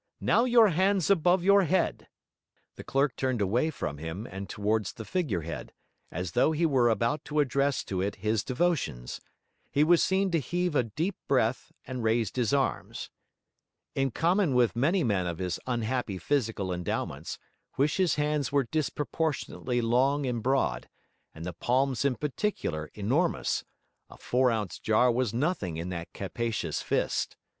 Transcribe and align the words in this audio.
'Now 0.19 0.45
your 0.45 0.69
hands 0.69 1.11
above 1.11 1.43
your 1.43 1.61
head.' 1.65 2.07
The 2.75 2.83
clerk 2.83 3.15
turned 3.15 3.39
away 3.39 3.69
from 3.69 3.99
him 3.99 4.25
and 4.25 4.49
towards 4.49 4.93
the 4.93 5.05
figure 5.05 5.41
head, 5.41 5.73
as 6.09 6.31
though 6.31 6.53
he 6.53 6.65
were 6.65 6.89
about 6.89 7.23
to 7.25 7.39
address 7.39 7.83
to 7.83 8.01
it 8.01 8.15
his 8.15 8.43
devotions; 8.43 9.21
he 9.69 9.83
was 9.83 10.01
seen 10.01 10.31
to 10.31 10.39
heave 10.39 10.73
a 10.75 10.81
deep 10.81 11.17
breath; 11.27 11.71
and 11.85 12.01
raised 12.03 12.35
his 12.35 12.51
arms. 12.51 13.11
In 13.93 14.09
common 14.09 14.55
with 14.55 14.75
many 14.75 15.03
men 15.03 15.27
of 15.27 15.37
his 15.37 15.59
unhappy 15.67 16.17
physical 16.17 16.73
endowments, 16.73 17.37
Huish's 17.77 18.15
hands 18.15 18.51
were 18.51 18.63
disproportionately 18.63 19.81
long 19.81 20.25
and 20.25 20.41
broad, 20.41 20.89
and 21.35 21.45
the 21.45 21.53
palms 21.53 22.03
in 22.03 22.15
particular 22.15 22.89
enormous; 22.95 23.65
a 24.09 24.17
four 24.17 24.49
ounce 24.49 24.79
jar 24.79 25.11
was 25.11 25.31
nothing 25.31 25.77
in 25.77 25.89
that 25.89 26.11
capacious 26.11 26.81
fist. 26.81 27.37